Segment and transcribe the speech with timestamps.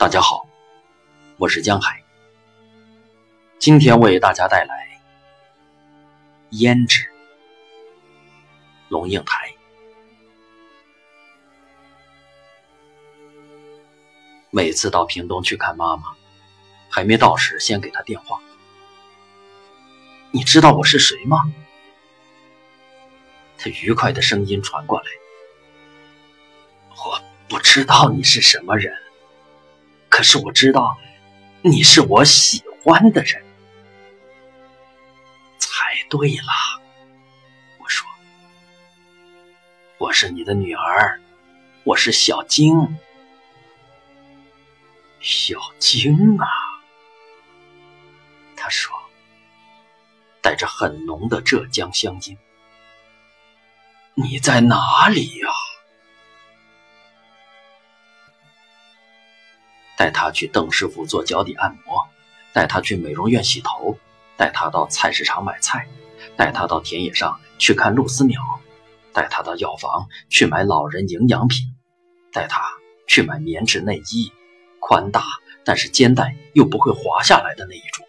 [0.00, 0.48] 大家好，
[1.36, 2.02] 我是江海。
[3.58, 4.98] 今天为大家带来
[6.56, 7.02] 《胭脂》
[8.88, 9.54] 龙应台。
[14.48, 16.14] 每次到屏东去看妈妈，
[16.88, 18.40] 还没到时，先给她电话。
[20.30, 21.52] 你知道我是谁吗？
[23.58, 25.06] 他愉快的声音传过来。
[26.88, 28.96] 我不知道你是什么人。
[30.20, 30.98] 可是我知道，
[31.62, 33.42] 你是我喜欢的人，
[35.56, 36.82] 猜对了。
[37.78, 38.06] 我说，
[39.96, 41.18] 我是你的女儿，
[41.84, 42.98] 我是小晶，
[45.22, 46.46] 小晶啊。
[48.54, 48.94] 他说，
[50.42, 52.36] 带着很浓的浙江乡音。
[54.12, 55.39] 你在哪里
[60.00, 62.08] 带他去邓师傅做脚底按摩，
[62.54, 63.98] 带他去美容院洗头，
[64.34, 65.86] 带他到菜市场买菜，
[66.38, 68.40] 带他到田野上去看露丝鸟，
[69.12, 71.76] 带他到药房去买老人营养品，
[72.32, 72.62] 带他
[73.06, 74.32] 去买棉质内衣，
[74.80, 75.22] 宽大
[75.66, 78.06] 但是肩带又不会滑下来的那一种，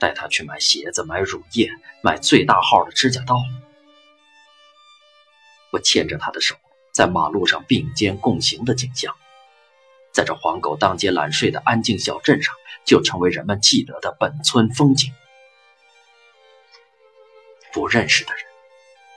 [0.00, 1.68] 带他去买鞋子、买乳液、
[2.02, 3.36] 买最大号的指甲刀。
[5.70, 6.56] 我牵着他的手，
[6.94, 9.14] 在马路上并肩共行的景象。
[10.12, 15.12] 在这黄狗当街懒睡的安静小镇上，就成为人们记得的本村风景。
[17.72, 18.44] 不认识的人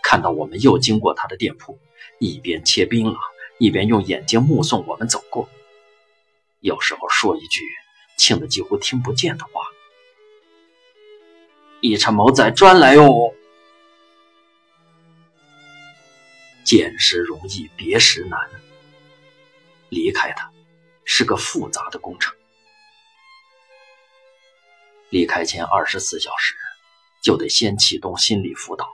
[0.04, 1.80] 看到我们又经过他的店铺，
[2.20, 3.18] 一边切槟榔，
[3.58, 5.50] 一边用眼睛目送我们走过。
[6.60, 7.62] 有时候说一句
[8.18, 9.62] 轻的几乎听不见的话
[11.82, 13.34] ：“一场毛仔专来哦。”
[16.64, 18.40] 见时容易，别时难。
[19.90, 20.50] 离开他。
[21.06, 22.36] 是个复杂的工程。
[25.10, 26.56] 离开前二十四小时，
[27.22, 28.90] 就得先启动心理辅导。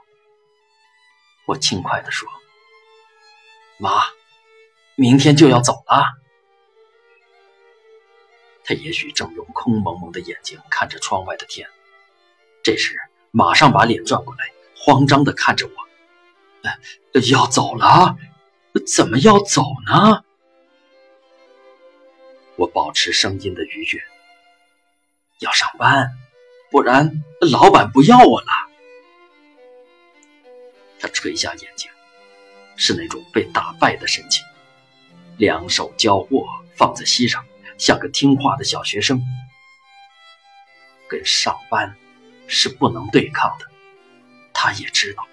[1.46, 2.30] 我轻快地说
[3.80, 4.04] ：“妈，
[4.96, 6.06] 明天就要走了。”
[8.66, 11.68] 他也许正用空蒙蒙的眼睛看着窗外的天，
[12.62, 13.00] 这时
[13.32, 15.74] 马上把脸转过来，慌张地看着我
[17.32, 18.16] ：“要走了？
[18.86, 20.24] 怎么要走呢？”
[22.60, 24.04] 我保持声音的愉悦。
[25.40, 26.12] 要上班，
[26.70, 28.48] 不然老板不要我了。
[31.00, 31.90] 他垂下眼睛，
[32.76, 34.44] 是那种被打败的神情，
[35.38, 37.46] 两手交握放在膝上，
[37.78, 39.22] 像个听话的小学生。
[41.08, 41.96] 跟上班
[42.46, 43.66] 是不能对抗的，
[44.54, 45.26] 他也知道。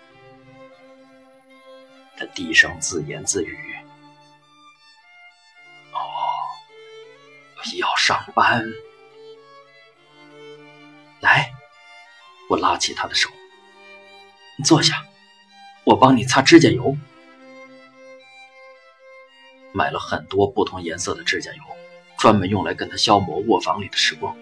[2.16, 3.59] 他低声自言自语。
[7.75, 8.65] 要上班，
[11.21, 11.53] 来，
[12.49, 13.28] 我拉起他的手，
[14.56, 15.04] 你坐下，
[15.84, 16.97] 我帮你擦指甲油。
[19.72, 21.62] 买了很多不同颜色的指甲油，
[22.16, 24.37] 专门用来跟他消磨卧房里的时光。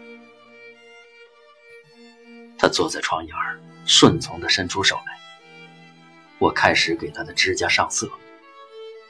[2.56, 5.18] 他坐在床沿儿，顺从地伸出手来。
[6.38, 8.08] 我开始给他的指甲上色，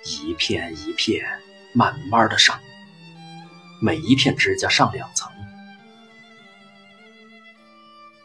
[0.04, 1.26] 一片一片，
[1.74, 2.58] 慢慢的上。
[3.80, 5.30] 每一片指甲上两层，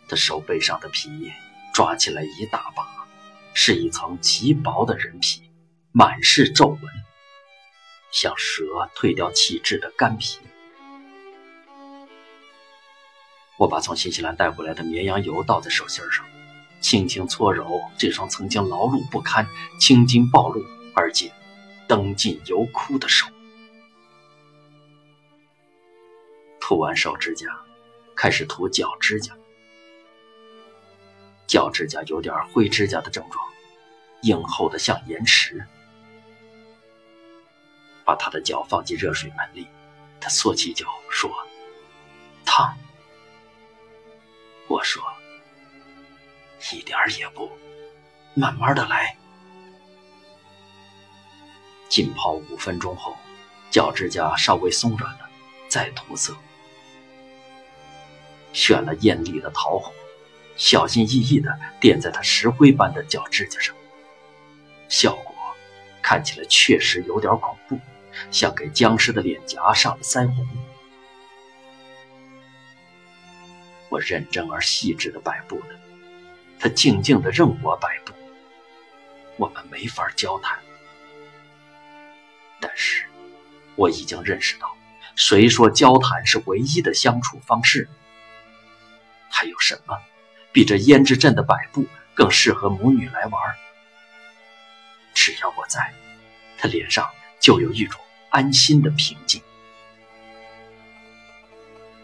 [0.07, 1.31] 他手背上的皮
[1.73, 2.87] 抓起来一大把，
[3.53, 5.51] 是一层极薄的人皮，
[5.91, 6.81] 满是皱纹，
[8.11, 8.63] 像蛇
[8.95, 10.39] 蜕掉气质的干皮。
[13.57, 16.25] 我把从新西兰带回来的绵羊油倒在手心上，
[16.79, 19.45] 轻轻搓揉这双曾经劳碌不堪、
[19.77, 20.63] 青筋暴露
[20.95, 21.29] 而今
[21.85, 23.27] 灯尽油枯的手。
[26.69, 27.47] 涂完手指甲，
[28.15, 29.35] 开始涂脚指甲。
[31.47, 33.43] 脚指甲有点灰指甲的症状，
[34.21, 35.65] 硬厚的像岩石。
[38.05, 39.67] 把他的脚放进热水盆里，
[40.21, 41.31] 他缩起脚说
[42.45, 42.77] ：“烫。”
[44.69, 45.01] 我说
[46.71, 47.49] ：“一点也不，
[48.35, 49.17] 慢慢的来。”
[51.89, 53.17] 浸泡五分钟后，
[53.71, 55.27] 脚指甲稍微松软了，
[55.67, 56.37] 再涂色。
[58.53, 59.93] 选了艳丽的桃红，
[60.57, 63.75] 小心翼翼地垫在他石灰般的脚指甲上，
[64.87, 65.35] 效果
[66.01, 67.79] 看起来确实有点恐怖，
[68.31, 70.47] 像给僵尸的脸颊上了腮红。
[73.89, 75.79] 我认真而细致地摆布着，
[76.59, 78.13] 他静静地任我摆布。
[79.37, 80.59] 我们没法交谈，
[82.59, 83.05] 但是
[83.75, 84.75] 我已经认识到。
[85.15, 87.89] 谁说交谈是唯一的相处方式？
[89.39, 89.97] 还有什么
[90.51, 93.55] 比这胭脂镇的摆布更适合母女来玩？
[95.13, 95.93] 只要我在，
[96.57, 97.09] 他脸上
[97.39, 98.01] 就有一种
[98.31, 99.41] 安心的平静。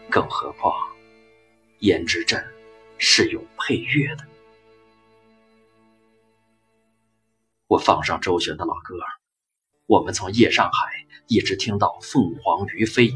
[0.08, 0.72] 更何况，
[1.80, 2.42] 胭脂镇
[2.96, 4.24] 是有配乐的。
[7.66, 8.94] 我放上周璇的老歌，
[9.84, 13.12] 我们从夜上海一直听到凤凰于飞、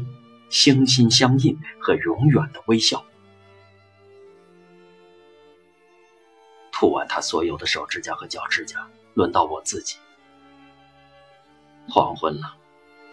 [0.51, 3.03] 心心相印和永远的微笑。
[7.13, 9.97] 他所有的手指甲和脚指甲，轮到我自己。
[11.89, 12.55] 黄昏了，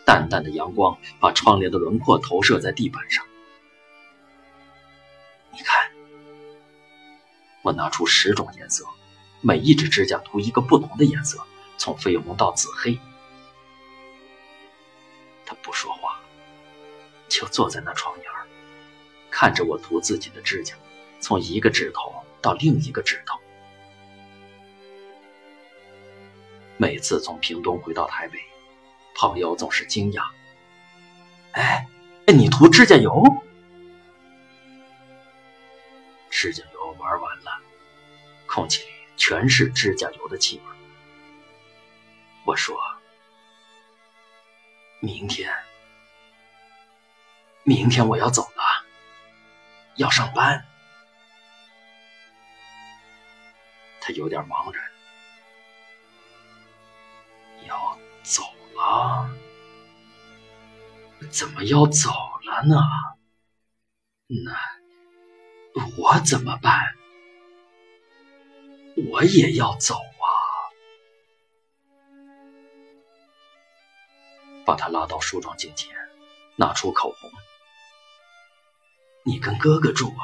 [0.07, 3.27] 淡淡的阳光把窗帘的轮廓投射在地板上。
[5.51, 5.91] 你看，
[7.63, 8.87] 我拿出十种颜色。
[9.41, 11.45] 每一只指甲涂一个不同的颜色，
[11.77, 12.97] 从绯红到紫黑。
[15.45, 16.21] 他不说话，
[17.29, 18.27] 就坐在那窗沿，
[19.29, 20.77] 看着我涂自己的指甲，
[21.19, 23.37] 从一个指头到另一个指头。
[26.79, 28.39] 每次从屏东回到台北，
[29.15, 30.23] 朋友总是惊讶
[31.53, 31.87] ：“哎，
[32.27, 33.23] 哎你涂指甲油？
[36.31, 37.61] 指甲油玩完了，
[38.47, 38.89] 空气里。”
[39.19, 40.63] 全是指甲油的气味。
[42.47, 42.79] 我说
[45.03, 45.53] ：“明天，
[47.65, 48.63] 明天我要走了，
[49.97, 50.65] 要上班。”
[54.01, 54.85] 他有点茫然。
[58.79, 59.29] 了？
[61.31, 62.11] 怎么要走
[62.45, 62.77] 了呢？
[64.29, 66.95] 那我怎么办？
[69.11, 70.27] 我也要走啊！
[74.65, 75.95] 把他拉到梳妆镜前，
[76.57, 77.31] 拿出口红。
[79.25, 80.23] 你跟哥哥住啊？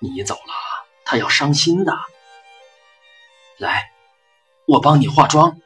[0.00, 1.98] 你走了，他要伤心的。
[3.58, 3.90] 来，
[4.66, 5.60] 我帮你化妆。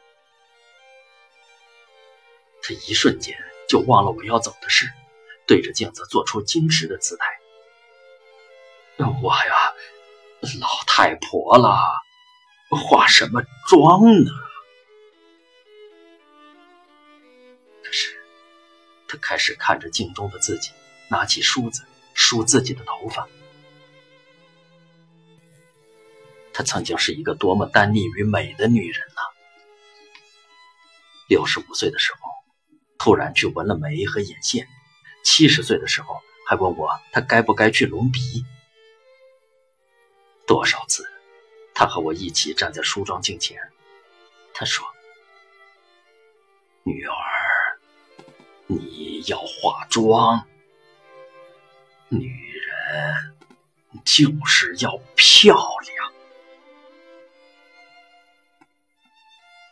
[2.69, 3.35] 他一瞬间
[3.67, 4.93] 就忘了我要走的事，
[5.47, 7.27] 对着镜子做出矜持的姿态。
[9.23, 9.75] 我呀，
[10.61, 11.81] 老太婆了。
[12.71, 14.31] 化什么妆呢？
[17.83, 18.23] 可是，
[19.09, 20.71] 他开始看着镜中的自己，
[21.09, 21.83] 拿起梳子
[22.13, 23.27] 梳自己的头发。
[26.53, 29.23] 她曾经是一个多么单溺于美的女人呢！
[31.29, 32.28] 六十五岁的时候，
[32.99, 34.67] 突然去纹了眉和眼线；
[35.25, 38.45] 七十岁的时候，还问我她该不该去隆鼻。
[40.47, 41.09] 多少次？
[41.75, 43.57] 他和我一起站在梳妆镜前，
[44.53, 44.85] 他说
[46.83, 47.15] ：“女儿，
[48.67, 50.45] 你要化妆。
[52.09, 53.37] 女人
[54.05, 56.13] 就是要漂亮。”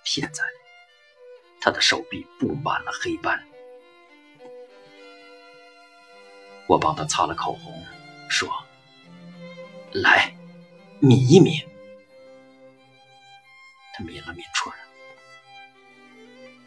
[0.05, 0.44] 现在，
[1.66, 3.44] 他的手臂布满了黑斑。
[6.68, 7.84] 我帮他擦了口红，
[8.30, 8.48] 说
[9.90, 10.32] ：“来，
[11.00, 11.66] 抿一抿。”
[13.94, 14.73] 他抿了抿唇，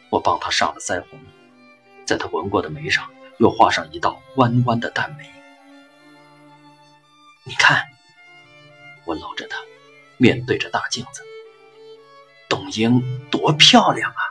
[0.10, 1.18] 我帮他上了腮红，
[2.06, 5.32] 在他纹过的眉上又画上一道弯弯的淡眉。
[7.46, 7.88] 你看，
[9.06, 9.58] 我搂着他，
[10.18, 11.24] 面对着大镜子，
[12.50, 14.22] 董英多漂亮啊！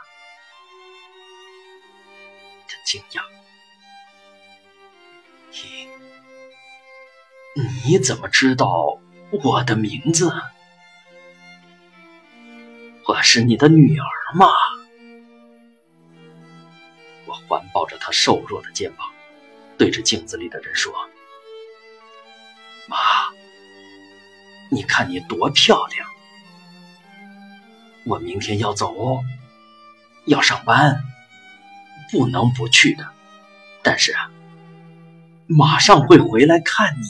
[2.89, 3.21] 惊讶
[7.53, 8.99] ：“你你怎么知道
[9.43, 10.33] 我的名字？”
[13.05, 14.47] 我是你的女儿嘛？
[17.27, 19.07] 我环抱着她瘦弱的肩膀，
[19.77, 20.91] 对着镜子里的人说
[22.89, 22.97] ：“妈，
[24.71, 26.09] 你看你多漂亮！
[28.07, 29.23] 我明天要走哦，
[30.25, 31.03] 要上班，
[32.11, 33.07] 不能不去的。
[33.81, 34.29] 但是啊，
[35.47, 37.07] 马上会回来看你。”